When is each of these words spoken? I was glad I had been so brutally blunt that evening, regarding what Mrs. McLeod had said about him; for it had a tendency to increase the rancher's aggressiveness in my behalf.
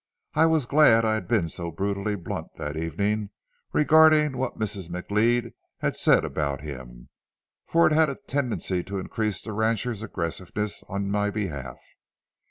I 0.33 0.47
was 0.47 0.65
glad 0.65 1.05
I 1.05 1.13
had 1.13 1.27
been 1.27 1.47
so 1.47 1.69
brutally 1.69 2.15
blunt 2.15 2.55
that 2.55 2.75
evening, 2.75 3.29
regarding 3.71 4.35
what 4.35 4.57
Mrs. 4.57 4.89
McLeod 4.89 5.53
had 5.77 5.95
said 5.95 6.25
about 6.25 6.61
him; 6.61 7.09
for 7.67 7.85
it 7.85 7.93
had 7.93 8.09
a 8.09 8.15
tendency 8.15 8.83
to 8.85 8.97
increase 8.97 9.43
the 9.43 9.53
rancher's 9.53 10.01
aggressiveness 10.01 10.83
in 10.89 11.11
my 11.11 11.29
behalf. 11.29 11.77